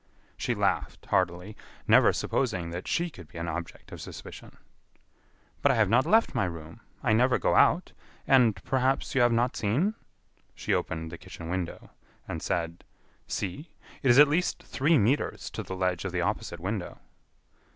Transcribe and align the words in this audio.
She 0.35 0.55
laughed 0.55 1.05
heartily, 1.05 1.55
never 1.87 2.11
supposing 2.11 2.71
that 2.71 2.87
she 2.87 3.11
could 3.11 3.27
be 3.27 3.37
an 3.37 3.47
object 3.47 3.91
of 3.91 4.01
suspicion. 4.01 4.57
"But 5.61 5.71
I 5.71 5.75
have 5.75 5.89
not 5.89 6.07
left 6.07 6.33
my 6.33 6.45
room. 6.45 6.79
I 7.03 7.13
never 7.13 7.37
go 7.37 7.53
out. 7.53 7.91
And, 8.25 8.55
perhaps, 8.63 9.13
you 9.13 9.21
have 9.21 9.31
not 9.31 9.55
seen?" 9.55 9.93
She 10.55 10.73
opened 10.73 11.11
the 11.11 11.19
kitchen 11.19 11.49
window, 11.49 11.91
and 12.27 12.41
said: 12.41 12.83
"See, 13.27 13.73
it 14.01 14.09
is 14.09 14.17
at 14.17 14.27
least 14.27 14.63
three 14.63 14.97
metres 14.97 15.51
to 15.51 15.61
the 15.61 15.75
ledge 15.75 16.03
of 16.03 16.11
the 16.13 16.21
opposite 16.21 16.59
window." 16.59 16.97